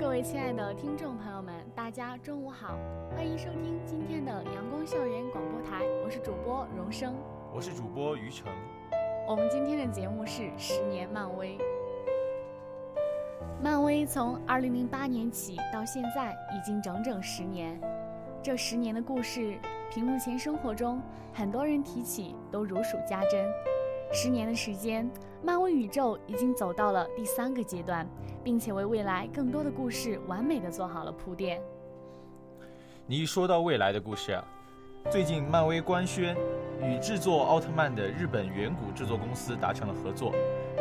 [0.00, 2.74] 各位亲爱的听众朋友们，大家中午好，
[3.14, 7.14] 欢迎收听今天的阳光校园广播台，我是主播荣生，
[7.52, 8.50] 我是主播于成。
[9.28, 11.58] 我们今天的节目是十年漫威。
[13.62, 17.78] 漫威从二零零八年起到现在已经整整十年，
[18.42, 19.58] 这十年的故事，
[19.90, 20.98] 屏幕前生活中
[21.30, 23.46] 很多人提起都如数家珍。
[24.12, 25.08] 十年的时间，
[25.40, 28.04] 漫威宇宙已经走到了第三个阶段，
[28.42, 31.62] 并且为未来更多的故事完美的做好了铺垫。
[33.06, 34.44] 你一说到未来的故事啊，
[35.10, 36.36] 最近漫威官宣
[36.82, 40.32] 与制作奥特曼的日本远古制作公司达成了合作，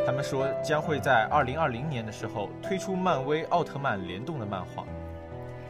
[0.08, 4.86] 他们说将会在二零二零年的时候推出漫威奥特曼联动的漫画。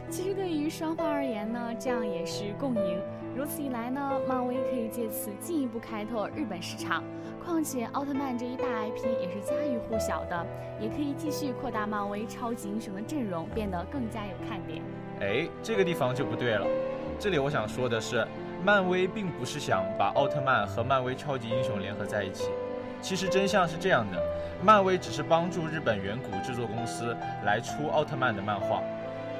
[0.08, 2.98] 其实对于双方而言呢，这样也是共赢。
[3.36, 7.02] 如此一来呢，漫威可以借此进一步开拓日本市场。
[7.44, 10.46] 况且奥特曼这一大 IP 也是家喻户晓的，
[10.80, 14.82] 也可以继续扩大漫威超级英雄的阵容，变得更加有看点。
[15.20, 16.66] 哎，这个地方就不对了。
[17.18, 18.26] 这里我想说的是，
[18.64, 22.50] 漫威并不是想把奥特曼和漫威超级英雄联合在一起。
[23.00, 24.20] 其实真相是这样的，
[24.62, 28.82] 漫威只是帮助日本远古制作公司来出奥特曼的漫画。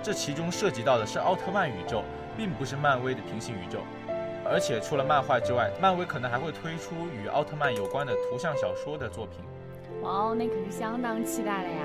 [0.03, 2.03] 这其中涉及到的是奥特曼宇宙，
[2.37, 3.81] 并不是漫威的平行宇宙。
[4.45, 9.37] 而且除了漫画之外，漫威可能还会推出与奥特曼有关的图像小说的作品。
[10.03, 11.85] 哇哦，那可是相当期待了呀！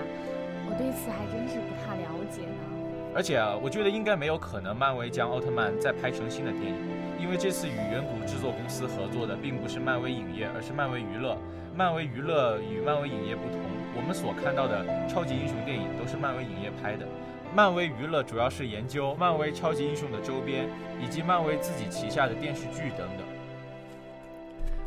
[0.68, 3.12] 我对此还真是不太了解呢。
[3.14, 6.76] 而且啊，我觉得应该没有可能漫威将奥特曼再拍成新的电影，
[7.20, 11.38] 因为这次与远古制作公司合作的并不是漫威影业，而是漫威娱乐。
[11.76, 13.60] 漫威娱乐与漫威影业不同，
[13.96, 17.06] 我们所看到的超级英雄电影都是漫威影业拍的。
[17.56, 20.68] 漫威娱乐主要是研究漫威超级英雄的周边，
[21.02, 23.26] 以及漫威自己旗下的电视剧等等。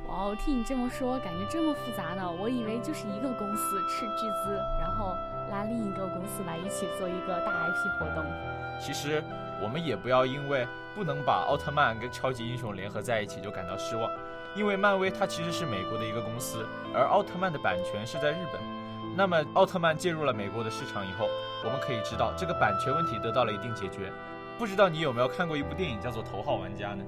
[0.07, 2.31] 哇哦，听你这么说，感觉这么复杂呢。
[2.31, 5.15] 我以为就是一个公司斥巨资，然后
[5.51, 8.23] 拉另一个公司来一起做一个大 IP 活动。
[8.79, 9.25] 其实
[9.63, 14.11] 我们也不要因为不能把奥特曼跟超级英雄联合在一起就感到失望，
[14.55, 18.61] 因为漫威它其实是美国的一个公司，而奥特曼的版权是在日本。
[19.19, 21.29] 那么，奥特曼进入了美国的市场以后，
[21.65, 24.13] 我们可以知道这个版权问题得到了一定解决。
[24.57, 27.03] 不知道你有没有看过一部电影叫做《头号玩家》呢？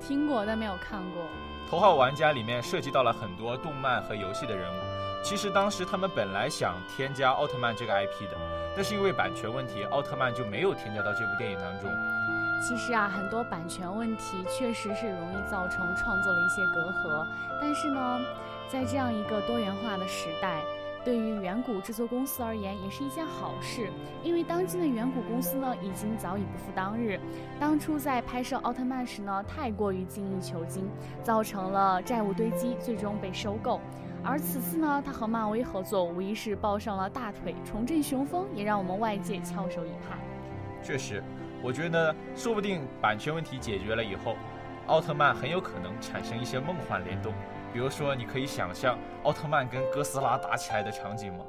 [0.00, 1.22] 听过，但没有看过。
[1.70, 4.80] 《头号玩家》里面涉及到了很多动漫和游戏的人物。
[5.22, 8.36] 其实当时他们本来想添加奥特曼这个 IP 的，
[8.74, 11.90] 但是因为版权问题，奥特曼就没有添加到这部电影当中。
[12.66, 17.26] 其实啊，很多版权问题确实是容易造成创作的一些隔阂。
[17.60, 18.20] 但是呢，
[18.70, 20.62] 在这样一个多元化的时代。
[21.06, 23.88] 对于远古制作公司而言，也是一件好事，
[24.24, 27.20] 因为当今的远古公司呢，已经早已不复当日。
[27.60, 30.90] 当初在拍摄奥特曼时呢，太过于精益求精，
[31.22, 33.80] 造成了债务堆积，最终被收购。
[34.24, 40.18] 而此次呢，他和漫威合作，无疑是抱上了大腿，重振雄风，也让我们外界翘首以盼。
[40.82, 41.22] 确实，
[41.62, 44.34] 我觉得说不定版权问题解决了以后，
[44.88, 47.32] 奥特曼很有可能产生一些梦幻联动。
[47.76, 51.44] 比如说，你可以想象奥特曼跟哥斯拉打起来的场景吗？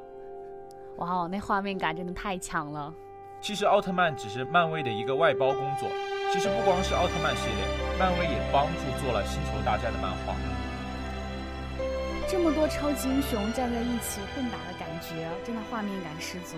[0.98, 2.94] 哇哦，那画面感真的太强了。
[3.40, 5.88] 其实奥特曼只是漫威的一个外包工作。
[6.34, 7.64] 其实不光是奥特曼系列，
[7.97, 10.35] 漫威也帮助做了星球大战的漫画。
[12.28, 16.58] 这么多超级英雄站在一起混打的感觉，真的画面感十足。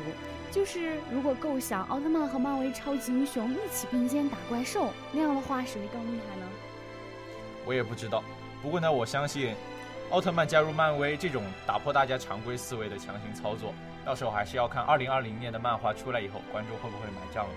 [0.49, 6.47] 就是如果构想奥特曼和漫威超级英雄一起并肩打怪兽，那样的话谁更厉害呢？
[7.67, 8.23] 我也不知道。
[8.61, 9.55] 不过呢，我相信，
[10.11, 13.73] 奥特曼加入漫威这种打破大家常规思维的强行操作，
[14.05, 17.51] 到时候还是要看二零二零年的漫画出来以后，观众会不会买账了。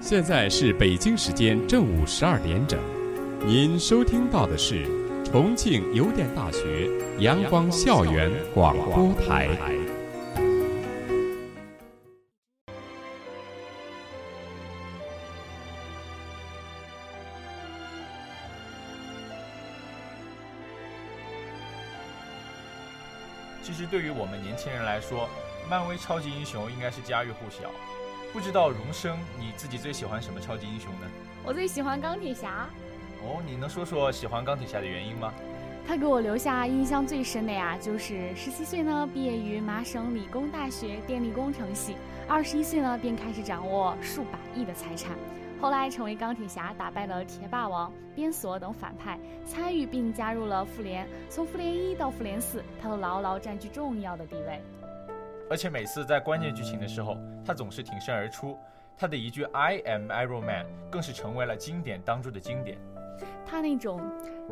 [0.00, 2.80] 现在是北京时间正午十二点整。
[3.46, 4.84] 您收听到的是
[5.32, 6.90] 重庆邮电大学
[7.20, 9.48] 阳光校园广播台。
[23.62, 25.28] 其实对于我们年轻人来说，
[25.70, 27.70] 漫威超级英雄应该是家喻户晓。
[28.32, 31.06] 不知道荣生，你自己最喜欢什么超级英雄呢？
[31.44, 32.68] 我最喜欢钢铁侠。
[33.22, 35.32] 哦，你能说说喜欢钢铁侠的原因吗？
[35.86, 41.96] 他给我留下印象最深的呀，就是十七岁呢毕业于麻省理工大学电力工程系，
[42.28, 45.16] 二十一岁呢便开始掌握数百亿的财产。
[45.60, 51.06] 后来成为钢铁侠，打败了铁霸王、边索等反派，参与并加入了复联。
[51.28, 54.62] 从复联一到复联四，他都牢牢占据重要的地位。
[55.50, 58.56] 而且每次在关键剧情的时候，他总是挺身而出。
[58.96, 62.78] 他的一句 “I am Iron Man” 更是成为了经典当中的经典。
[63.50, 64.00] 他那种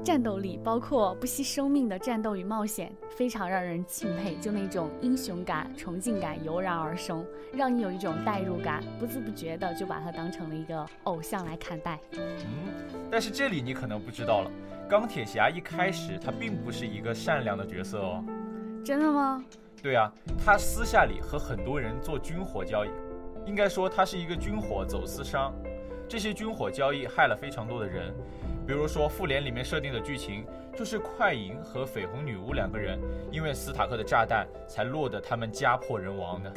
[0.02, 4.34] 战斗力，包括不惜生命的战斗与冒险，非常让人敬佩。
[4.40, 11.96] 就那种英雄感、崇敬感油然而生，让你有一种代入感，不自不觉的就把他当成了一个偶像来看待。
[12.14, 12.20] 嗯，
[13.08, 14.50] 但是这里你可能不知道了，
[14.88, 18.24] 钢铁侠一开始他并不是一个善良的角色哦。
[18.84, 19.44] 真的吗？
[19.80, 20.10] 对啊，
[20.44, 22.88] 他私下里和很多人做军火交易，
[23.46, 25.54] 应该说他是一个军火走私商。
[26.08, 28.14] 这些军火交易害了非常多的人。
[28.66, 30.44] 比如说，复联里面设定的剧情，
[30.76, 32.98] 就是快银和绯红女巫两个人，
[33.30, 36.52] 因为斯塔克的炸弹才落得他们家破人亡的。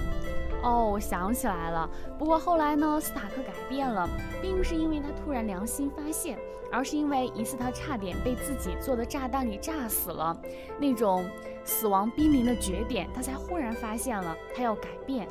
[0.61, 1.89] 哦，我想起来了。
[2.19, 4.07] 不过后来呢，斯塔克改变了，
[4.41, 6.37] 并不是因为他突然良心发现，
[6.69, 10.37] 而是因为一次他差点被自己做的炸弹给炸死了，
[10.77, 11.25] 那种
[11.63, 15.27] 死亡濒临的绝点，他才忽然发现了他要改变。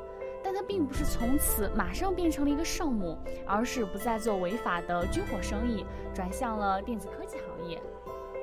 [0.52, 3.16] 但他并不是从此马上变成了一个圣母，
[3.46, 7.80] 而是不再做违法的军火生意，转向了电子科技行业。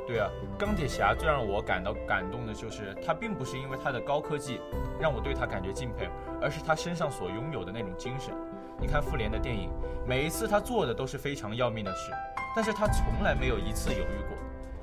[0.08, 4.62] 对啊，钢铁侠最让我感到感动的就是，他并不是因为他的高科技
[4.98, 6.08] 让我对他感觉敬佩，
[6.42, 8.34] 而是他身上所拥有的那种精神。
[8.80, 9.70] 你看复联的电影，
[10.08, 12.10] 每一次他做的都是非常要命的事，
[12.56, 14.38] 但是他从来没有一次犹豫过。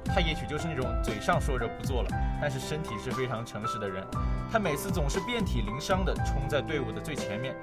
[0.07, 2.09] 他也许就是那种嘴上说着不做了，
[2.41, 4.05] 但是身体是非常诚实的人。
[4.51, 7.55] 他每次总是遍体鳞伤的冲在队伍的最前面，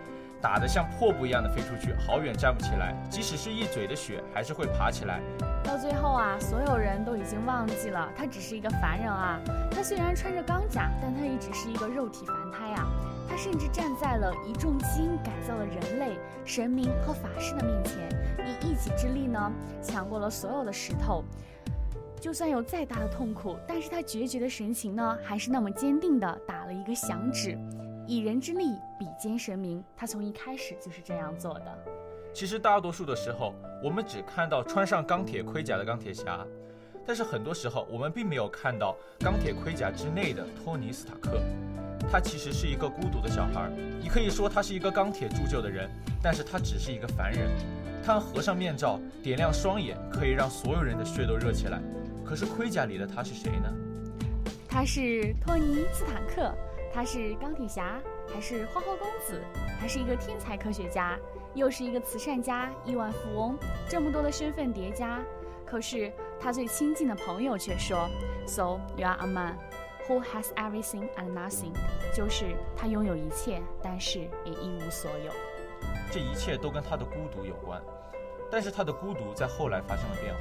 [0.41, 5.21] 打得像破布一样的飞出去，好远站不起来，即使是一嘴的血，还是会爬起来。
[5.63, 9.39] 到最后啊，所有人都已经忘记了他只是一个凡人啊。
[9.69, 12.87] 他虽然穿着钢甲，但他也只是一个肉体凡胎啊。
[13.29, 18.09] 他甚至站在了一众基因改造的人类、神明和法师的面前，
[18.45, 19.49] 以一己之力呢，
[19.81, 21.23] 抢过了所有的石头。
[22.21, 27.57] 就算有再大的痛苦，但是他决绝的神情呢，还是那么坚定的打了一个响指，
[28.05, 29.83] 以人之力比肩神明。
[29.97, 31.77] 他从一开始就是这样做的。
[32.31, 36.45] 其实大多数的时候，我们只看到穿上钢铁盔甲的钢铁侠，
[37.07, 41.41] 但是很多时候我们并没有看到钢铁盔甲之内的托尼·斯塔克。
[42.11, 43.67] 他其实是一个孤独的小孩，
[43.99, 45.89] 你可以说他是一个钢铁铸就的人，
[46.21, 47.49] 但是他只是一个凡人。
[48.03, 51.81] 他合上面罩，点亮双眼，可以让所有人的血都热起来。
[52.31, 53.69] 可是盔甲里的他是谁呢？
[54.65, 56.49] 他是托尼·斯塔克，
[56.93, 57.99] 他是钢铁侠，
[58.33, 59.41] 还是花花公子？
[59.77, 61.19] 他是一个天才科学家，
[61.55, 63.57] 又是一个慈善家、亿万富翁，
[63.89, 65.19] 这么多的身份叠加。
[65.65, 66.09] 可是
[66.39, 68.09] 他最亲近的朋友却说
[68.47, 69.57] ：“So you are a man
[70.07, 71.73] who has everything and nothing。”
[72.15, 75.33] 就是他拥有一切，但是也一无所有。
[76.09, 77.81] 这一切都跟他的孤独有关，
[78.49, 80.39] 但是他的孤独在后来发生了变化。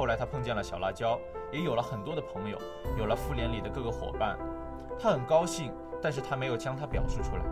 [0.00, 1.20] 后来他碰见了小辣椒，
[1.52, 2.56] 也有了很多的朋友，
[2.96, 4.34] 有了复联里的各个伙伴。
[4.98, 7.42] 他很高兴，但是他没有将它表述出来，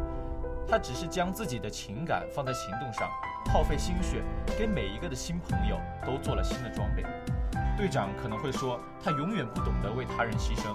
[0.67, 3.07] 他只是将自己的情感放在行动上，
[3.53, 4.23] 耗费心血，
[4.59, 5.77] 给每一个的新朋友
[6.07, 7.05] 都做了新的装备。
[7.77, 10.75] 队长可能会说，他永远不懂得为他人牺牲。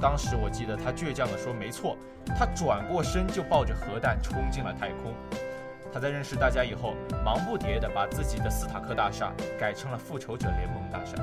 [0.00, 1.94] 当时我记得他倔强地说：“没错。”
[2.38, 5.12] 他转过身就抱着核弹冲进了太空。
[5.92, 9.30] 他在认识大家以后，忙不迭地把自己的斯塔克大厦
[9.60, 11.14] 改成了复仇者联盟大厦。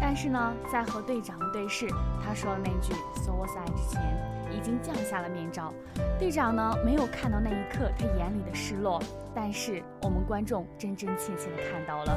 [0.00, 1.88] 但是呢，在和队长对视，
[2.24, 4.02] 他说的那句 “so I” 之前，
[4.52, 5.72] 已经降下了面罩。
[6.16, 9.02] 队长呢，没有看到那一刻他眼里的失落，
[9.34, 12.16] 但是我们观众真真切切地看到了。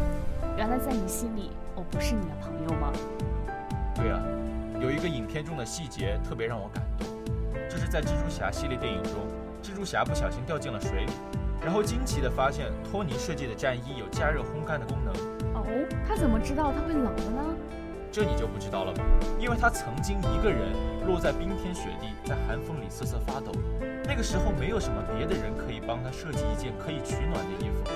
[0.55, 2.91] 原来在你心里，我不是你的朋友吗？
[3.95, 4.21] 对啊，
[4.79, 7.07] 有一个影片中的细节特别让我感动，
[7.67, 9.13] 这是在蜘蛛侠系列电影中。
[9.67, 11.11] 蜘蛛侠不小心掉进了水里，
[11.61, 15.13] 然后惊奇地发现托尼设计的战衣有加热烘干的功能。
[15.55, 15.67] 哦，
[16.07, 17.43] 他怎么知道他会冷的呢？
[18.09, 19.03] 这你就不知道了吧？
[19.37, 20.71] 因为他曾经一个人
[21.05, 23.51] 落在冰天雪地，在寒风里瑟瑟发抖。
[24.05, 27.91] 那个时候没有什么别的人可以帮他设计一件可以取暖的衣服。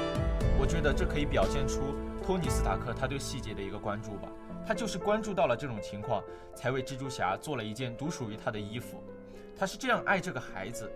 [0.59, 4.27] 我觉得这可以表现出托尼·斯塔克他对细节的一个关注吧，
[4.67, 6.21] 他就是关注到了这种情况，
[6.53, 9.01] 才为蜘蛛侠做了一件独属于他的衣服。
[9.57, 10.91] 他是这样爱这个孩子。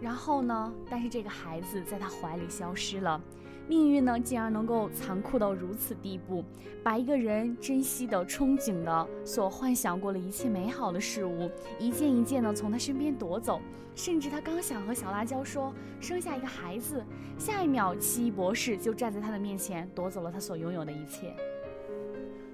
[0.00, 0.72] 然后呢？
[0.88, 3.20] 但是这个孩子在他怀里消失了。
[3.66, 6.42] 命运呢，竟然能够残酷到如此地步，
[6.82, 13.60] 把一个人珍惜的、憧憬的、所幻想过的一切美好的事物，一件一件的从他身边夺走。
[13.94, 17.04] 甚至他刚想和小辣椒说生下一个孩子，
[17.36, 21.34] 下一秒奇异博士就站在他的面前，夺走了他所拥有的一切。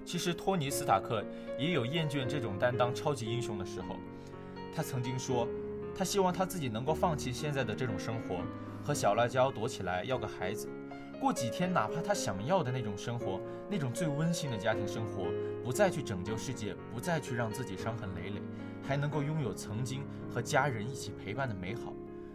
[0.04, 1.23] 其实托尼·斯塔克
[1.59, 3.97] 也有厌倦这种担当超级英雄的时候，
[4.75, 5.47] 他曾经说。
[5.97, 8.41] 他希望他自己能够放弃现在的这种生活，
[8.83, 10.69] 和小辣椒躲起来要个孩子，
[11.21, 15.27] 过几天哪怕他想要的那种生活，那种最温馨的家庭生活，
[15.65, 18.43] 不再去拯救世界，不再去让自己伤痕累累，
[18.83, 21.93] 还能够拥有曾经和家人一起陪伴的美好。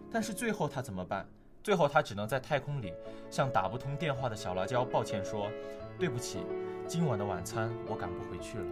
[0.10, 1.28] 但是最后他怎么办？
[1.62, 2.94] 最后他只能在太空里
[3.30, 5.52] 向打不通电话的小辣椒抱歉说
[6.00, 6.40] ：“对不起，
[6.88, 8.66] 今晚的晚餐我赶不回去了。”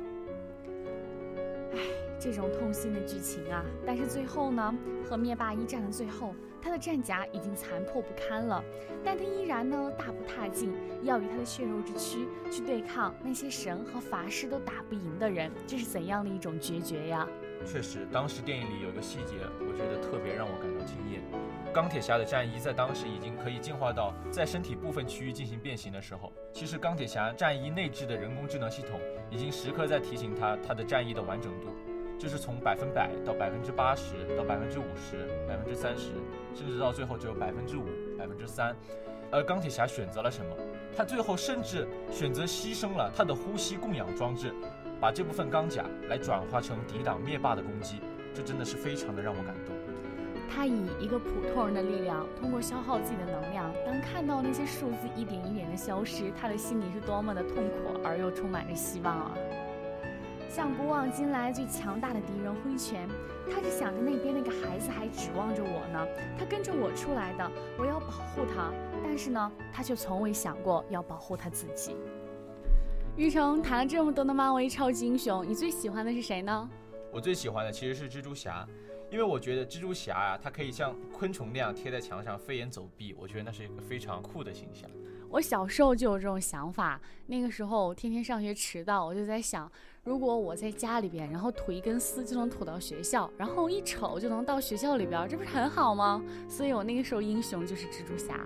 [2.19, 3.63] 这种痛心的剧情啊！
[3.86, 4.74] 但是最后呢，
[5.07, 8.63] 和灭霸一战的最后，他的战甲已经残破不堪了，
[9.03, 17.27] 但他依然呢大步踏进，要以他的血肉之躯去对抗那些神和法师都打不赢的人，这是怎样的一种决绝呀？
[17.65, 21.21] 确实，当时电影里有个细节，我觉得特别让我感到惊艳。
[21.74, 31.67] 钢铁侠的战衣在当时已经可以进化到在身体部分区域进行变形的时候，其实钢铁侠战衣内置的人工智能系统已经时刻在提醒他他的战衣的完整度。
[32.17, 36.12] 就是从百分百到百分之八十到百分之五十、百分之三十，
[36.55, 37.86] 甚至到最后只有百分之五、
[38.17, 38.75] 百分之三。
[39.29, 40.55] 而钢铁侠选择了什么？
[40.95, 44.53] 他最后甚至选择牺牲了他的呼吸供氧装置，
[45.00, 48.00] 把这部分钢甲来转化成抵挡灭霸的攻击。
[48.33, 49.75] 这真的是非常的让我感动。
[50.50, 59.31] 他以一个普通人的力量，通过消耗自己的能量，当看到那些数字一点一点的消失，他的心里是多么的痛苦而又充满着希望啊！
[60.50, 63.08] 向古往今来最强大的敌人挥拳，
[63.54, 68.72] 他只想着那边那个孩子还指望着我呢，他跟着我出来的，我要保护他。
[69.04, 71.96] 但是呢，他却从未想过要保护他自己。
[73.16, 76.70] 玉成谈了这么多的漫威超级英雄，你最喜欢的是谁呢？
[77.12, 78.68] 我最喜欢的其实是蜘蛛侠，
[79.10, 84.89] 因为我觉得蜘蛛侠啊，它可以像昆虫那样贴在墙上飞檐走壁，我觉得那是一个非常酷的形象。
[85.30, 89.70] 我小时候就有这种想法，那个时候天天上学迟到，我就在想，
[90.07, 96.23] 如果我在家里边，然后吐一根丝就能吐到学校，然后一瞅就能到学校里边，这不是很好吗？
[96.47, 98.39] 所以我那个时候英雄就是蜘蛛侠。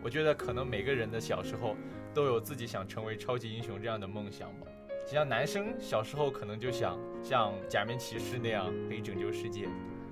[0.00, 1.74] 我觉得可能每个人的小时候
[2.14, 4.68] 都有自己想成为超级英雄这样的梦想吧。
[5.04, 9.66] 像男生小时候可能就想像假面骑士那样可以拯救世界。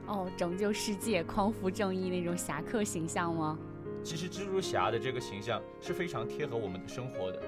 [0.09, 3.57] 哦，拯救世界、匡扶正义那种侠客形象吗？
[4.03, 7.41] 其实蜘蛛侠的这个形象是非常贴合我们的生活的。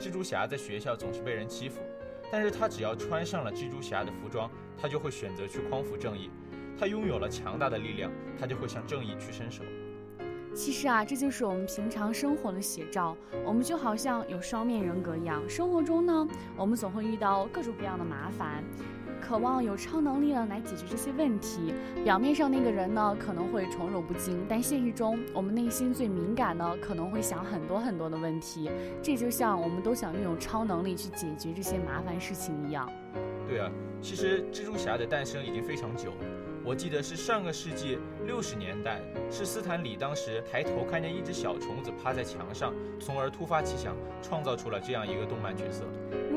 [0.00, 1.80] 蜘蛛侠在学校总是被人欺负，
[2.32, 6.30] 但是他只要穿上了蜘蛛侠的服装，他就会选择去匡扶正义。
[6.80, 8.10] 他拥有了强大的力量，
[8.40, 9.62] 他就会向正义去伸手。
[10.54, 13.14] 其实啊，这就是我们平常生活的写照。
[13.44, 18.64] 我们就好像有双面人格一样，生活中呢，我们总会遇到各种各样的麻烦。
[19.22, 21.72] 渴望有超能力呢来解决这些问题。
[22.04, 28.68] 表面上那个人呢可能会宠辱不惊，但现实中我们内心最敏感呢可能会想很多很多的问题。
[29.00, 32.90] 这就像我们都想拥有超能力去解决这些麻烦事情一样。
[33.48, 36.16] 对啊，其实蜘蛛侠的诞生已经非常久了。
[36.64, 45.84] 我记得是上个世纪六十年代，是斯坦李当时抬头看见一只小虫子趴在墙上，从而突发奇想，创造出了这样一个动漫角色。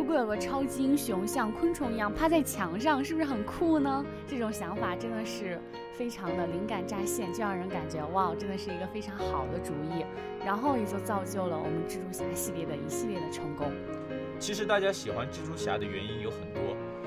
[0.05, 4.05] 如果有个超级英雄像昆虫一样趴在墙上，是不是很酷呢？
[4.27, 5.59] 这种想法真的是
[5.93, 10.05] 非常的灵感乍现，就让人感觉哇，真的是一个非常好的主意。
[10.45, 13.71] 然后也就造就了我们蜘蛛侠系列的一系列的成功。
[14.37, 16.61] 其实大家喜欢蜘蛛侠的原因有很多。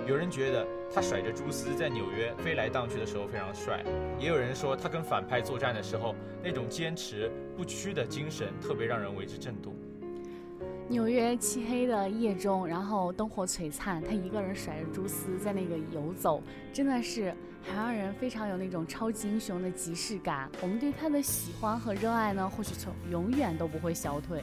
[0.05, 3.81] 有人觉得他甩着蛛丝在纽约飞来荡去的时候非常帅，
[4.19, 9.73] 也有人说他跟反派作战的时候那种坚持不屈的精神特别让人为之震动。
[10.89, 16.43] 纽约漆黑的夜中，然后灯火璀璨，他一个人甩着蛛丝在那个游走，
[16.73, 20.51] 真的是很让人非常有那种超级英雄的即视感。
[20.63, 24.43] 我们对他的喜欢和热爱呢，或许从永远都不会消退。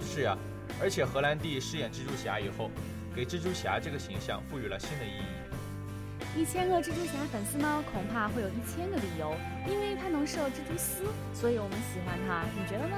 [0.00, 0.36] 是呀，
[0.82, 2.70] 而且荷兰弟饰演蜘蛛侠以后。
[3.16, 6.40] 给蜘蛛侠这个形象赋予了新的意义。
[6.40, 9.34] 一千个蜘蛛侠粉丝呢，恐怕会有一千个理由，
[9.66, 11.02] 因为他能射蜘蛛丝，
[11.34, 12.44] 所以我们喜欢他。
[12.54, 12.96] 你觉得呢？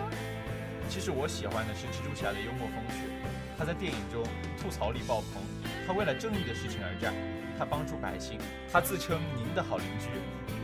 [0.91, 3.07] 其实我喜欢的是蜘蛛侠的幽默风趣，
[3.57, 4.27] 他在电影中
[4.59, 5.41] 吐槽力爆棚，
[5.87, 7.15] 他为了正义的事情而战，
[7.57, 8.41] 他帮助百姓，
[8.73, 10.11] 他自称您的好邻居。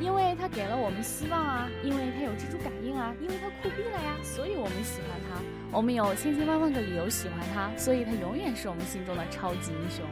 [0.03, 5.39] 因为他给了我们希望啊，因为他有蜘蛛感应啊，因为他酷毙了呀，所以我们喜欢他。
[5.71, 10.03] 我们有千千万万个理由喜欢他，所以他永远是我们心中的超级英雄。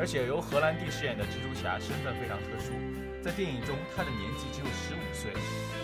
[0.00, 2.74] 而且由荷兰弟饰演的蜘蛛侠身份非常特殊，
[3.22, 5.30] 在电影中他的年纪只有十五岁。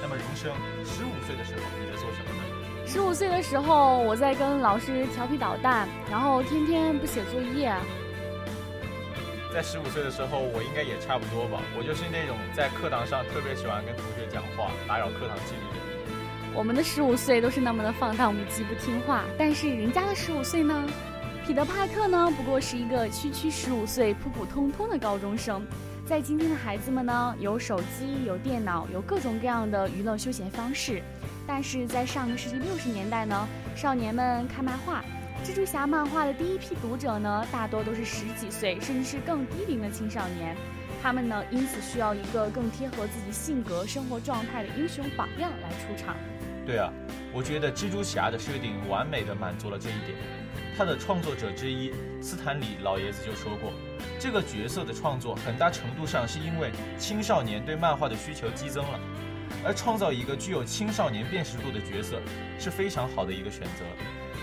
[0.02, 0.50] 那么荣生，
[0.82, 2.42] 十五岁的时候你在做什么呢？
[2.90, 7.70] 十五岁的时候，我在跟老师调皮捣蛋，然后天天不写作业。
[9.52, 11.60] 在十五岁的时候，我应该也差不多吧。
[11.76, 16.54] 我就是那种在课堂上特别喜欢跟同学讲话，打扰课堂纪律的人。
[16.54, 20.82] 我们的十五岁都是那么的放荡不羁、不听话，但是人家的十五岁呢？
[21.46, 25.62] 彼得·帕克呢，不过是一个区区十五岁、普普通通的高中生。
[26.06, 31.02] 在今天的孩子们呢，有手机、有电脑、有各种各样的娱乐休闲方式，
[31.48, 35.02] 但是在上个世纪六十年代呢，少年们看漫画。
[35.42, 40.54] 蜘蛛侠漫画的第一批读者呢，大多都是十几岁甚至是更低龄的青少年，
[41.02, 46.14] 他们呢因此需要一个更贴合自己性格、生活状态的英雄榜样来出场。
[46.66, 46.92] 对啊，
[47.32, 50.18] 我觉得蜘蛛侠的设定完美的满足了这一点。
[50.76, 53.72] 他的创作者之一斯坦李老爷子就说过，
[54.20, 59.00] 这个角色的创作很大程度上是因为青少年对漫画的需求激增了，
[59.64, 62.20] 而创造一个具有青少年辨识度的角色
[62.58, 63.84] 是非常好的一个选择。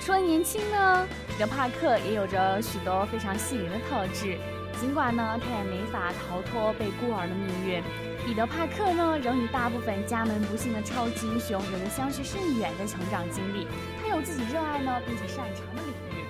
[0.01, 4.37] 除了年轻呢，彼得·帕克也有着许多非常吸引人的特质。
[4.79, 7.81] 尽管呢，他也没法逃脱被孤儿的命运。
[8.25, 13.67] 彼得·帕克呢，仍与大部分家门不幸的超级英雄有着相去甚远的成长经历。
[14.01, 16.25] 他有自己热爱呢，并且擅长的领域。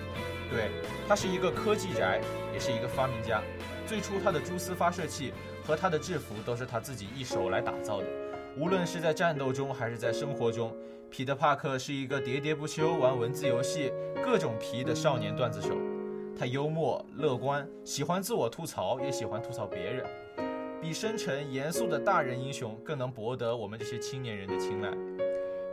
[0.52, 0.70] 对，
[1.08, 2.22] 他是一个科技宅，
[2.54, 3.42] 也是一个发明家。
[3.88, 5.34] 最初，他的蛛丝发射器
[5.66, 8.06] 和他的制服都是他自己一手来打造的。
[8.58, 10.74] 无论是在战斗中还是在生活中，
[11.10, 13.92] 彼得·帕克是一个喋喋不休玩文字游戏、
[14.24, 15.76] 各种皮的少年段子手。
[16.38, 20.06] 他幽默乐观，喜欢自我吐槽，也喜欢吐槽别人。
[20.82, 24.90] 比深沉严肃的大人英雄更能博得我们这些青年人的青睐。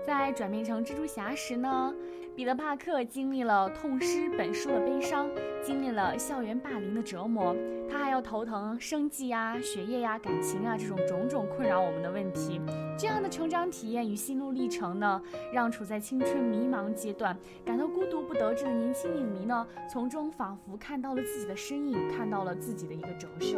[0.05, 1.95] 在转变成蜘蛛侠时呢？
[2.35, 5.31] 彼得·帕克经历了痛失本书的悲伤，
[5.63, 7.55] 经历了校园霸凌的折磨，
[7.89, 12.61] 他要头疼生计呀、学业呀、感情啊这种种种困扰我们的问题。
[12.99, 15.21] 这样的成长体验与心路历程呢，
[15.51, 23.57] 让处在青春迷茫阶段、感到孤独不得志的年轻影迷呢，从中仿佛看到了自己的身影，看到了自己的一个折射。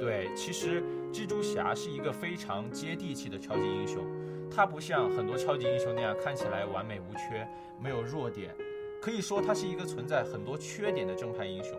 [0.00, 0.80] 对，其实
[1.12, 4.00] 蜘蛛侠是一个非常接地气的超级英雄。
[4.48, 7.44] 他不像很多超级英雄那样看起来完美无缺，
[7.82, 8.54] 没有弱点，
[9.02, 11.76] 可以说他是一个存在很多缺点的正派英雄。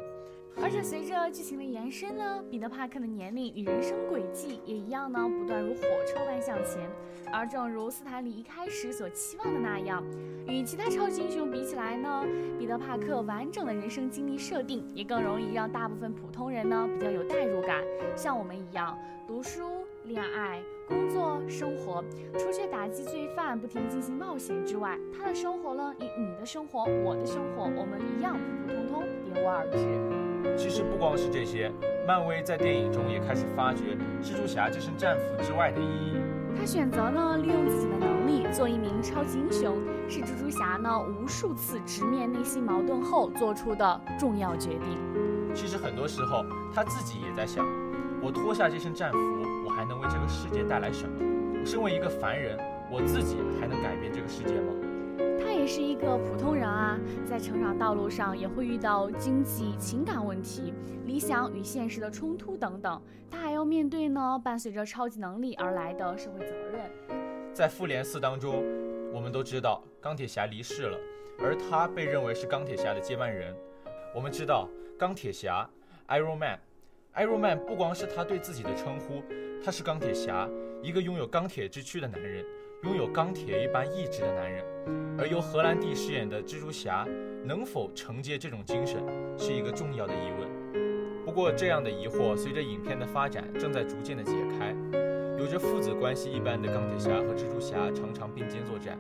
[0.61, 6.89] 而且随着剧情的延伸呢，彼得·帕克的年龄与人生轨迹也一样呢，不断如火车般向前。
[7.31, 10.03] 而正如斯坦李一开始所期望的那样，
[10.47, 12.25] 与其他超级英雄比起来呢，
[12.57, 17.83] 彼得·帕克完整的人生经历设定也更容易让大部分普通人呢比较有代入感，
[18.15, 19.61] 像我们一样读书、
[20.05, 20.61] 恋爱。
[20.87, 30.28] 工作生活，除却打击罪犯、不停进行冒险之外，他的生活呢，与你的生活、我的生活，我们一样普普通通，别无二致。
[30.57, 31.71] 其实不光是这些，
[32.07, 36.13] 漫威在电影中也开始发掘蜘蛛侠这身战服之外的意义。
[36.59, 39.77] 他选择呢，利用自己的能力做一名超级英雄，
[40.09, 44.97] 是蜘蛛侠呢无数次直面内心矛盾后做出的重要决定。
[45.53, 47.65] 其实很多时候他自己也在想，
[48.21, 49.19] 我脱下这身战服。
[49.65, 51.65] 我还能为这个世界带来什么？
[51.65, 52.57] 身为一个凡人，
[52.91, 54.73] 我自己还能改变这个世界吗？
[55.59, 60.73] 也是一个普通人啊，在成长道路上也会遇到经济、情感问题、
[61.05, 63.01] 理想与现实的冲突等等。
[63.29, 66.89] 他还要面对呢，伴随着超级能力而来的社会责任。
[67.53, 68.63] 在复联四当中，
[69.13, 70.97] 我们都知道钢铁侠离世了，
[71.41, 73.53] 而他被认为是钢铁侠的接班人。
[74.15, 74.65] 我们知道
[74.97, 75.69] 钢铁侠
[76.07, 79.21] ，Iron Man，Iron Man 不光是他对自己的称呼。
[79.61, 80.47] 他是钢铁侠，
[80.81, 82.45] 一个拥有钢铁之躯的男人，
[82.83, 84.63] 拥有钢铁一般意志的男人。
[85.17, 87.05] 而由荷兰弟饰演的蜘蛛侠，
[87.43, 89.03] 能否承接这种精神，
[89.37, 90.49] 是一个重要的疑问。
[91.25, 94.73] 不过，这样的疑惑随着影片的发展，正在逐渐的解开。
[95.37, 98.97] 有着父子关系一般的钢铁侠和蜘蛛侠常常并肩作战，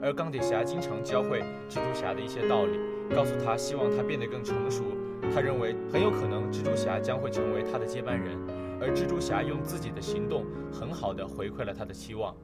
[0.00, 2.78] 而钢铁侠经常教会蜘蛛侠的一些道理，
[3.12, 4.84] 告诉他希望他变得更成熟。
[5.34, 8.38] 他认为很有可能蜘蛛侠将会成为他的接班人。
[8.78, 12.36] 而蜘蛛侠用自己的行动，很好的回馈了他的期望。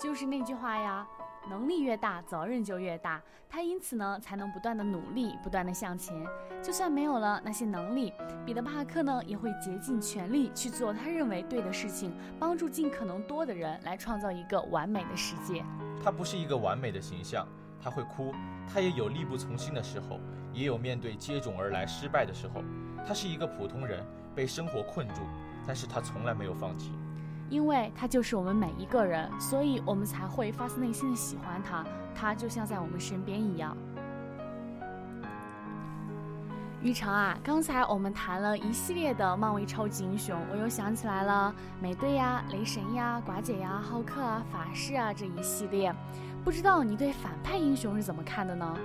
[0.00, 1.04] 就是那句话呀，
[1.50, 3.20] 能力越大，责任就越大。
[3.50, 6.14] 他因此呢，才能不断的努力，不断的向前。
[6.62, 8.12] 就算没有了那些能力，
[8.46, 15.64] 彼得·帕克呢，也会竭尽全力去做他认为对的事情，帮助尽可能多的人来创造一个完美的世界。
[16.04, 17.44] 他不是一个完美的形象，
[17.82, 18.32] 他会哭，
[18.72, 20.20] 他也有力不从心的时候，
[20.52, 22.62] 也有面对接踵而来失败的时候。
[23.04, 24.04] 他是一个普通人。
[24.36, 25.22] 被生活困住，
[25.66, 26.92] 但是他从来没有放弃。
[27.50, 31.84] 因为他就是我们每一个人，所以我们才会发自内心的喜欢他，
[32.14, 33.76] 他就像在我们身边一样。
[36.80, 45.92] 雨成啊，刚才我们谈了一系列的漫威超级英雄，我又想起来了美队呀、雷神呀、寡姐呀、浩克啊、法师啊这一系列，
[46.44, 48.78] 不知道你对反派英雄是怎么看的呢？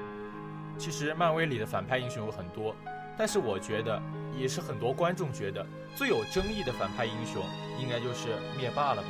[0.76, 2.76] 其实漫威里的反派英雄有很多，
[3.16, 4.02] 但是我觉得
[4.36, 5.64] 也是很多观众觉得
[5.96, 7.44] 最有争议的反派英雄，
[7.80, 9.10] 应该就是灭霸了吧？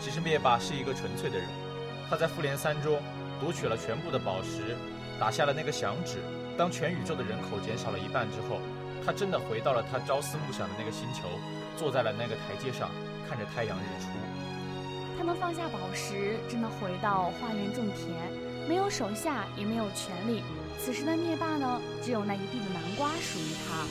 [0.00, 1.46] 其实灭霸是一个纯粹的人，
[2.08, 3.00] 他在复联三中
[3.40, 4.76] 夺取了全部的宝石，
[5.20, 6.18] 打下了那个响指。
[6.56, 8.60] 当全宇宙的人口减少了一半之后，
[9.04, 11.28] 他真的回到了他朝思暮想的那个星球，
[11.76, 12.90] 坐在了那个台阶上，
[13.28, 14.08] 看着太阳日出。
[15.16, 18.16] 他能放下宝石，真的回到花园种田，
[18.68, 20.42] 没有手下，也没有权利。
[20.80, 23.86] 此时的灭霸呢，只有那一地的南瓜属于他。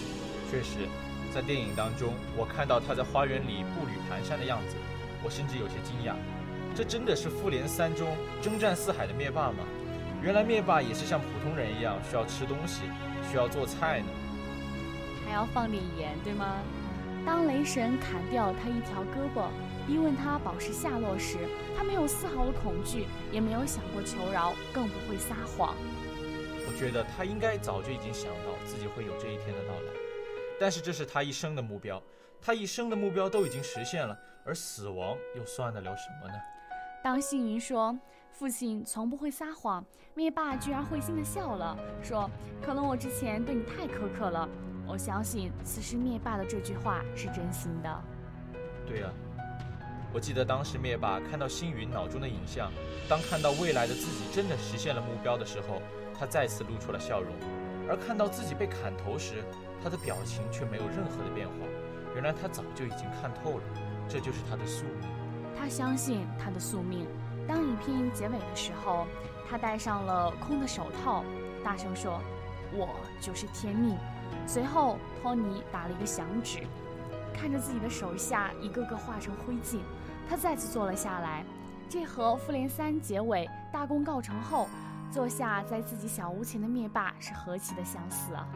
[0.49, 0.87] 确实，
[1.33, 4.75] 在电影当中，我看到他在花园里步履蹒跚的样子，
[5.23, 6.15] 我甚至有些惊讶。
[6.75, 9.65] 这真的是复联三中征战四海的灭霸吗？
[10.21, 12.81] 原来灭霸也是像普通人一样需要吃东西，
[13.29, 14.07] 需要做菜呢，
[15.25, 16.57] 还要放点盐，对吗？
[17.25, 19.49] 当雷神砍掉他一条胳膊，
[19.85, 21.37] 逼问他宝石下落时，
[21.77, 25.75] 他没有丝毫的恐惧，也没有想过求饶，更不会撒谎。
[26.65, 29.91] 我觉得他应该早就已经想到自己会有这一天的到来，
[30.59, 32.01] 但是这是他一生的目标，
[32.41, 36.33] 他一生的目标都已经实现了，而死亡又算得了什么呢？
[37.03, 37.97] 当星云说。
[38.29, 42.29] 父亲从不会撒谎，灭霸居然会心的笑了，说
[42.61, 44.47] ：“可能我之前对你太苛刻了。”
[44.85, 48.03] 我相信此时灭霸的这句话是真心的。
[48.85, 49.09] 对呀，
[50.13, 52.71] 我记得当时灭霸看到星云脑中的影像，
[53.09, 55.81] 当看到未来的自己真的实现了目标的时候，
[56.13, 57.33] 他再次露出了笑容；
[57.89, 59.43] 而看到自己被砍头时，
[59.83, 61.53] 他的表情却没有任何的变化。
[62.15, 63.63] 原来他早就已经看透了，
[64.09, 65.09] 这就是他的宿命。
[65.59, 67.07] 他相信他的宿命。
[67.47, 69.07] 当影片结尾的时候，
[69.49, 71.23] 他戴上了空的手套，
[71.63, 72.19] 大声说
[72.75, 72.89] ：“我
[73.21, 73.95] 就是天命。”
[74.45, 76.59] 随后，托尼打了一个响指，
[77.33, 79.79] 看着自己的手下一个个化成灰烬，
[80.29, 81.45] 他再次坐了下来。
[81.89, 84.67] 这和复联三结尾大功告成后
[85.11, 88.47] 坐下在自己小屋前的灭霸是何其的相似啊！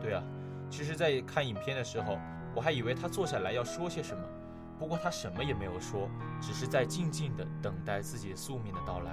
[0.00, 0.22] 对啊，
[0.70, 2.18] 其实，在看影片的时候，
[2.54, 4.22] 我还以为他坐下来要说些什么。
[4.78, 6.08] 不过他什么也没有说，
[6.40, 9.12] 只是在静静的等待自己宿命的到来。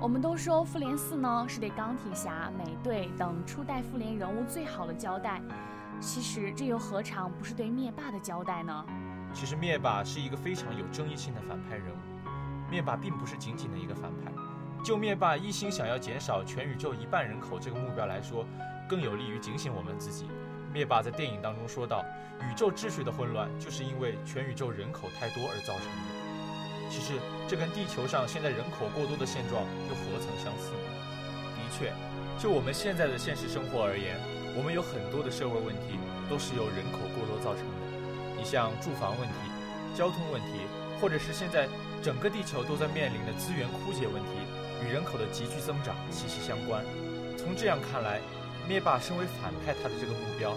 [0.00, 5.42] 我们都说复联四呢是对钢铁侠、美队等初代复联人物最好的交代，
[5.98, 8.86] 其实这又何尝不是对灭霸的交代呢？
[9.32, 12.30] 其实灭霸是一个非常有争议性的反派人物，
[12.70, 14.32] 灭霸并不是仅仅的一个反派。
[14.84, 18.46] 就灭霸一心想要减少全宇宙一半人口这个目标来说，
[18.88, 20.26] 更有利于警醒我们自己。
[20.72, 22.04] 灭霸在电影当中说道
[22.40, 30.88] ：“宇宙秩序的混乱，就是因为全宇宙人口太多而造成的。”其实，这跟地球上现在人口过多的现状又何曾相似呢？
[31.56, 31.92] 的确，
[32.38, 34.16] 就我们现在的现实生活而言，
[34.56, 37.84] 我们有很多的社会问题都是由人口过多造成的。
[38.36, 39.36] 你像住房问题、
[39.94, 40.64] 交通问题，
[41.00, 41.68] 或者是现在
[42.00, 44.47] 整个地球都在面临的资源枯竭问题，
[44.84, 46.84] 与人口的急剧增长息息相关。
[47.36, 48.20] 从这样看来，
[48.68, 50.54] 灭霸身为反派，他的这个目标，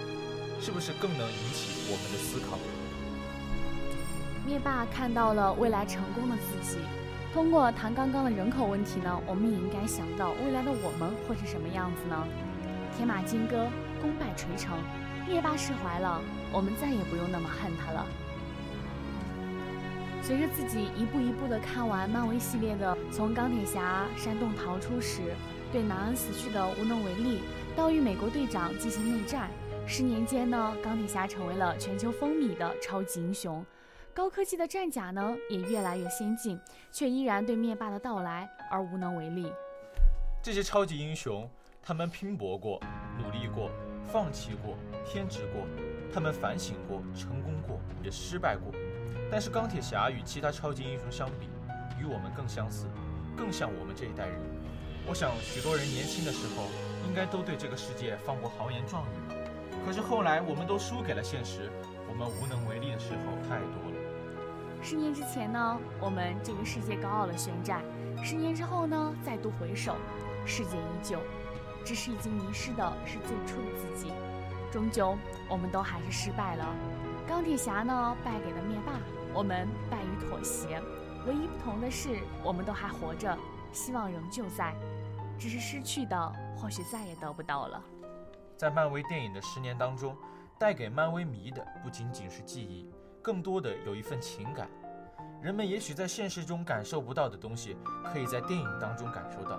[0.60, 2.58] 是不是更能引起我们的思考？
[4.46, 6.80] 灭霸看到了未来成功的自己。
[7.34, 12.28] 通过谈刚刚的人口问题呢，我们也应该想到未来的我们会是什么样子呢？
[12.98, 13.70] 铁马金戈，
[14.02, 14.78] 功败垂成，
[15.26, 16.20] 灭霸释怀了，
[16.52, 18.06] 我们再也不用那么恨他了。
[20.24, 25.22] 随着自己一步一步的看完漫威系列的，从钢铁侠山洞逃出时，
[25.72, 27.42] 对南恩死去的无能为力。
[27.76, 29.50] 到与美国队长进行内战，
[29.88, 33.66] 十年间呢，钢铁侠成为了全球风靡的超级英雄，
[34.14, 36.60] 高科技的战甲呢也越来越先进，
[36.92, 39.52] 却依然对灭霸的到来而无能为力。
[40.44, 41.50] 这些超级英雄，
[41.82, 42.80] 他们拼搏过，
[43.18, 43.72] 努力过，
[44.06, 45.66] 放弃过，偏执过，
[46.14, 48.72] 他们反省过，成功过，也失败过。
[49.32, 51.48] 但是钢铁侠与其他超级英雄相比，
[51.98, 52.86] 与我们更相似，
[53.36, 54.36] 更像我们这一代人。
[55.08, 56.66] 我想，许多人年轻的时候。
[57.08, 59.36] 应该都对这个世界放过豪言壮语吧，
[59.86, 61.70] 可是后来我们都输给了现实，
[62.08, 63.98] 我们无能为力的时候太多了。
[64.84, 67.82] 十年之前呢，我们这个世界高傲的宣战；
[68.24, 69.96] 十年之后呢，再度回首，
[70.46, 71.20] 世界依旧，
[71.84, 74.14] 只是已经迷失的是最初的自己。
[74.72, 75.18] 终究，
[75.50, 76.66] 我们都还是失败了。
[77.32, 78.92] 钢铁侠呢，败给了灭霸；
[79.34, 80.82] 我们败于妥协。
[81.26, 83.38] 唯一不同的是，我们都还活着，
[83.72, 84.76] 希望仍旧在。
[85.40, 87.82] 只是失去的，或许再也得不到了。
[88.58, 90.14] 在漫威电影的十年当中，
[90.60, 92.92] 带给漫威迷的不仅仅是记忆，
[93.22, 94.68] 更多的有一份情感。
[95.42, 97.78] 人们也许在现实中感受不到的东西，
[98.12, 99.58] 可以在电影当中感受到。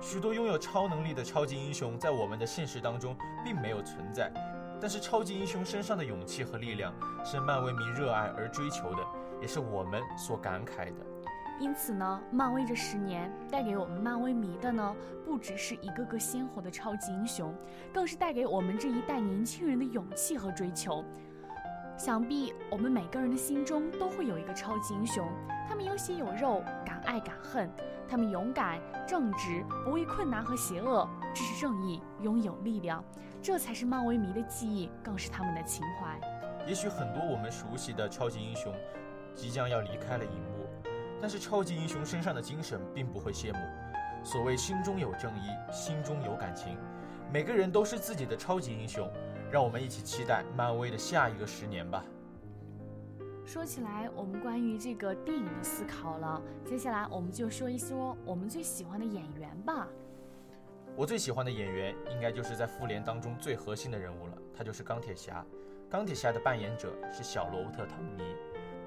[0.00, 4.32] 许多拥有超能力的超级英雄，在我们的现实当中并没有存在，
[4.80, 6.92] 但是超级英雄身上的勇气和力量，
[7.24, 9.02] 是漫威迷热爱而追求的，
[9.40, 11.06] 也是我们所感慨的。
[11.60, 17.54] 因此呢，漫威这十年带给我们漫威迷的呢，不只是一个个鲜活的超级英雄，
[17.92, 21.04] 更是带给我们这一代年轻人的勇气和追求。
[21.98, 25.28] 想必我们每个人的心中都会有一个超级英雄，
[25.68, 27.70] 他们有血有肉，敢爱敢恨，
[28.08, 33.04] 他们勇敢正直，不畏困难和邪恶，支持正义，拥有力量，
[33.42, 36.20] 这才是漫威迷的记忆，更是他们的情怀。
[36.66, 38.74] 也许很多我们熟悉的超级英雄
[39.34, 40.66] 即将要离开了荧幕，
[41.20, 43.58] 但是超级英雄身上的精神并不会谢幕。
[44.22, 46.76] 所谓心中有正义，心中有感情，
[47.32, 49.10] 每个人都是自己的超级英雄。
[49.50, 52.04] 让我们一起期待漫威的下一个十年吧。
[53.44, 59.88] 说起来，我们关于这个电影的思考了，接下来我们就说一说我们最喜欢的演员吧。
[61.00, 65.42] 我最喜欢的演员应该就是在复联当中最核心的人物了，他就是钢铁侠。
[65.88, 68.36] 钢铁侠的扮演者是小罗伯特·唐尼。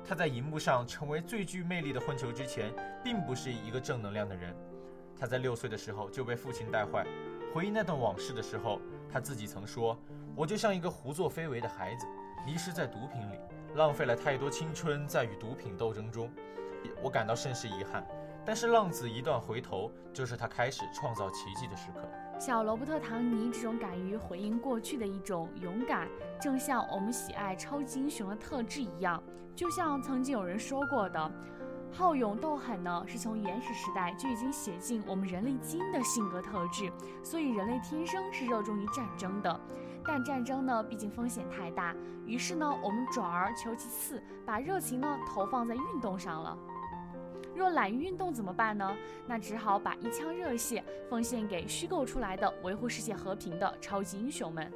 [0.06, 2.72] 他在荧幕上成为最具魅力的混球之前，
[3.04, 4.56] 并不是一个正能量的人。
[5.20, 7.04] 他在六岁的时候就被父亲带坏。
[7.52, 8.80] 回忆那段往事的时候，
[9.12, 10.00] 他自己曾说。
[10.36, 12.06] 我就像一个胡作非为的孩子，
[12.46, 13.40] 迷失在毒品里，
[13.74, 16.32] 浪费了太多青春在与毒品斗争中，
[17.02, 18.06] 我感到甚是遗憾。
[18.46, 22.02] 但是浪子一段回头，就是他开始创造奇迹的时刻。
[22.40, 26.10] 小罗伯特·唐尼这种敢于回应过去的一种勇敢，
[26.42, 29.22] 正像我们喜爱超级英雄的特质一样。
[29.56, 31.32] 就像曾经有人说过的。
[31.96, 36.92] 好勇斗狠呢，是从原始时代就已经写进我们人类基因的性格特质，
[37.24, 39.62] 所以人类天生是热衷于战争的。
[40.04, 46.58] 但战争呢，毕竟风险太大，于是呢，我们转而求其次，把热情呢投放在运动上了。
[47.56, 48.96] 若懒于运动怎么办呢？
[49.28, 54.72] 那只好把一腔热血奉献给虚构出来的维护世界和平的超级英雄们。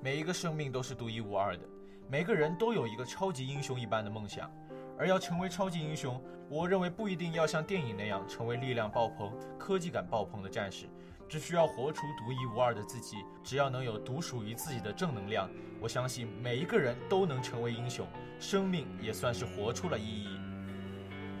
[0.00, 1.62] 每一个生命都是独一无二的，
[2.08, 4.50] 每个人都有一个超级英雄一般的梦想。
[4.98, 10.86] 而要成为超级英雄，我认为不一定要像电影那样成为力量爆棚、科技感爆棚的战士，
[11.28, 13.18] 只需要活出独一无二的自己。
[13.44, 15.50] 只要能有独属于自己的正能量，
[15.80, 18.06] 我相信每一个人都能成为英雄，
[18.40, 20.28] 生命也算是活出了意义。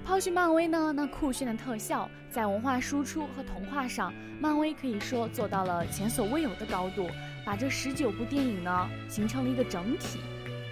[0.06, 7.10] 抛去漫威呢，那酷炫的特效，在文化输出和童话上，漫威可以说做到了前所未有的高度，
[7.44, 10.20] 把这十九部电影呢形成了一个整体。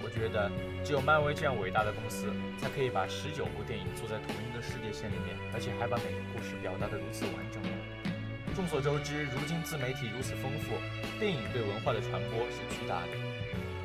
[0.04, 0.48] 我觉得
[0.84, 7.60] 只有漫威这样伟大的公司，才可以把十九部电影做在同一个世界线里面，而且还把每个故事表达得如此完整。
[8.54, 10.78] 众所周知，如今自媒体如此丰富，
[11.18, 13.33] 电影对文化的传播是巨大的。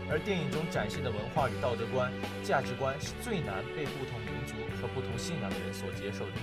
[0.10, 2.12] 而电影中展现的文化与道德观、
[2.44, 6.38] 价值观是最难被不同民族和不同信仰的人所接受的。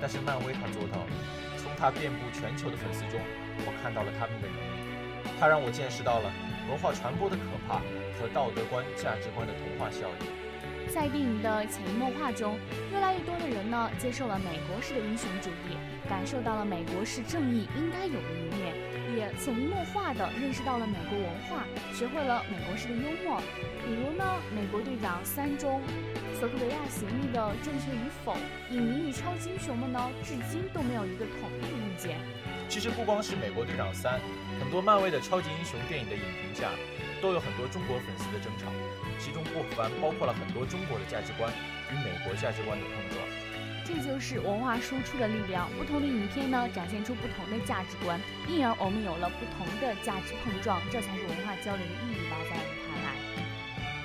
[0.00, 1.12] 但是漫威他做到了，
[1.56, 3.20] 从他遍布全球的粉丝中，
[3.66, 6.32] 我看到了他们的努力，他让我见识到了
[6.68, 7.82] 文化传播的可怕。
[8.20, 12.58] 和道德观、价值观的童话效应，在电影的潜移默化中，
[12.92, 18.76] 越来越多的人呢接受了美国式的英雄主义，感受到了美国式正义应该有的一面，
[19.20, 23.38] 也潜移默化地认识到了美国文化，学会了美国式的幽默。
[23.84, 24.24] 比如呢，
[24.56, 25.82] 《美国队长三》中，
[26.40, 28.34] 索科维亚协议的正确与否，
[28.70, 32.16] 影迷与超级英雄们呢至今都没有一个统一的意见。
[32.66, 34.14] 其实不光是《美国队长三》，
[34.58, 36.70] 很多漫威的超级英雄电影的影评下。
[37.20, 38.72] 都有很多中国粉丝的争吵，
[39.18, 41.52] 其中不凡包括了很多中国的价值观
[41.92, 43.20] 与美国价值观的碰撞。
[43.90, 53.18] 这就是文化输出的力量，不同的影片呢展现出不同的价值观，因而我们有了不同的价值碰撞，这才是文化交流的意义吧，在我看来。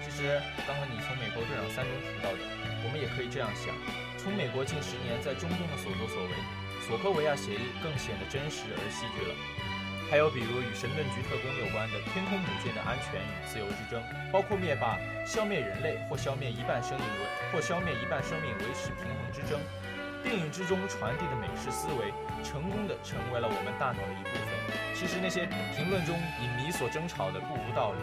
[0.02, 2.42] 其实刚刚你从《美国队长三》中提到的，
[2.82, 3.70] 我们也可以这样想：
[4.18, 6.34] 从美国近十年在中东的所作所为，
[6.82, 9.34] 索科维亚协议更显得真实而戏剧了。
[10.10, 19.60] 还有比如与神盾局特工有关的天空母舰的安全与自由之争，包括灭霸消灭人类或消灭一半生命维或消灭一半生命维持平衡之争，
[20.22, 22.14] 电影之中传递的美式思维，
[22.44, 24.50] 成功的成为了我们大脑的一部分。
[24.94, 28.00] 其实那些评论中影迷所争吵的不无道理。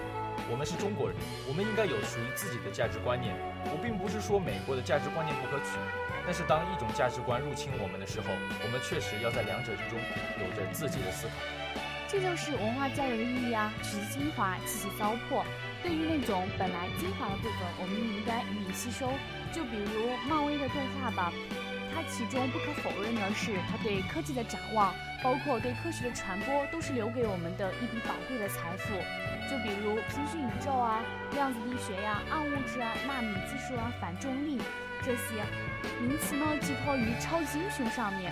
[0.50, 3.32] 我们是中国人，我们应该有属于自己的价值观念。
[3.70, 5.76] 我并不是说美国的价值观念不可取，
[6.24, 8.26] 但是当一种价值观入侵我们的时候，
[8.64, 10.00] 我们确实要在两者之中
[10.40, 11.34] 有着自己的思考。
[12.12, 13.72] 这就是文化交流的意义啊！
[13.82, 15.42] 取其精华，弃其糟粕。
[15.82, 19.08] 对于那种本来精华的部分，我们应该予以吸收。
[19.50, 21.32] 就比如漫威的动画吧，
[21.88, 24.92] 它其中不可否认的是，它对科技的展望，
[25.24, 28.92] 包括对科学的传播，都是留给我们的一笔宝贵的财富。
[29.48, 31.00] 就比如平行宇宙啊、
[31.32, 34.60] 量子力学呀、暗物质啊、纳米技术啊、反重力
[35.00, 35.40] 这些
[35.98, 38.30] 名词呢，寄托于超级英雄上面。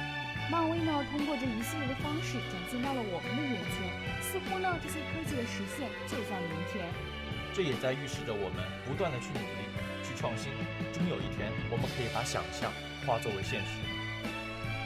[0.50, 3.86] 漫威呢，通过这一系列的方式展现到了我们的眼前，
[4.20, 6.84] 似乎呢，这些科技的实现就在明天。
[7.54, 9.62] 这也在预示着我们不断的去努力、
[10.02, 10.50] 去创新，
[10.92, 12.72] 终有一天，我们可以把想象
[13.06, 13.78] 化作为现实。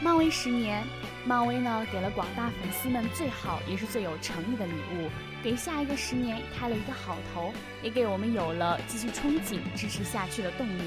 [0.02, 0.84] 漫威十年，
[1.24, 5.08] 漫威呢给了广大粉丝们最好也是最有诚意的礼物，
[5.42, 10.82] 给下一个十年开了一个好头，也给我们有了继续憧憬、支持下去的动力。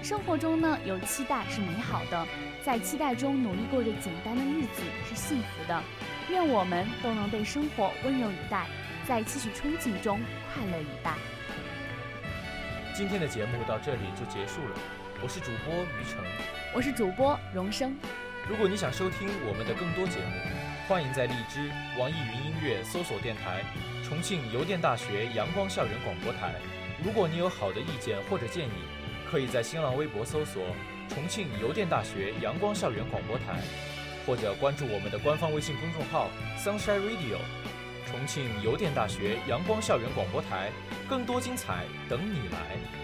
[0.00, 2.26] 生活中呢有期待是美好的，
[2.64, 5.82] 在期待中努力过着简单的日子是幸福的。
[6.30, 8.66] 愿我们都能被生活温柔以待，
[9.04, 10.20] 在期许憧憬中
[10.54, 11.14] 快乐以待。
[12.94, 14.76] 今天的节目到这里就结束了，
[15.20, 16.24] 我是主播于成，
[16.72, 17.96] 我是主播荣生。
[18.48, 20.32] 如果你想收听我们的更多节目，
[20.86, 23.64] 欢迎在荔枝、网易云音乐搜索电台
[24.06, 26.54] “重庆邮电大学阳光校园广播台”。
[27.04, 28.84] 如果你有好的意见或者建议，
[29.28, 30.62] 可以在新浪微博搜索
[31.08, 33.60] “重庆邮电大学阳光校园广播台”，
[34.26, 37.38] 或者关注我们的官方微信公众号 “Sunshine Radio”。
[38.10, 40.70] 重庆邮电大学阳光校园广播台，
[41.08, 43.01] 更多精彩等你来。